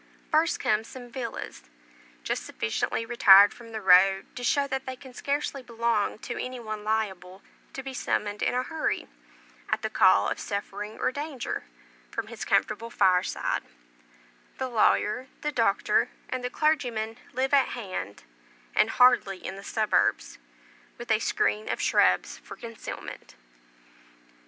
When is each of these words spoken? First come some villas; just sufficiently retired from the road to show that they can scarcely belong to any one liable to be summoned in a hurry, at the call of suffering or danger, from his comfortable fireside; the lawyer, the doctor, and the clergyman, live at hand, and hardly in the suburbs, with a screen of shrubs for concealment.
First 0.31 0.59
come 0.59 0.83
some 0.83 1.11
villas; 1.11 1.61
just 2.23 2.43
sufficiently 2.43 3.05
retired 3.05 3.53
from 3.53 3.71
the 3.71 3.81
road 3.81 4.25
to 4.35 4.43
show 4.43 4.65
that 4.65 4.87
they 4.87 4.95
can 4.95 5.13
scarcely 5.13 5.61
belong 5.61 6.17
to 6.25 6.41
any 6.43 6.59
one 6.59 6.83
liable 6.83 7.43
to 7.73 7.83
be 7.83 7.93
summoned 7.93 8.41
in 8.41 8.55
a 8.55 8.63
hurry, 8.63 9.07
at 9.69 9.83
the 9.83 9.91
call 9.91 10.27
of 10.27 10.39
suffering 10.39 10.97
or 10.97 11.11
danger, 11.11 11.65
from 12.09 12.29
his 12.29 12.45
comfortable 12.45 12.89
fireside; 12.89 13.61
the 14.57 14.67
lawyer, 14.69 15.27
the 15.41 15.51
doctor, 15.51 16.09
and 16.29 16.43
the 16.43 16.49
clergyman, 16.49 17.17
live 17.31 17.53
at 17.53 17.67
hand, 17.77 18.23
and 18.73 18.89
hardly 18.89 19.37
in 19.45 19.55
the 19.55 19.63
suburbs, 19.63 20.39
with 20.97 21.11
a 21.11 21.19
screen 21.19 21.69
of 21.69 21.79
shrubs 21.79 22.39
for 22.39 22.55
concealment. 22.55 23.35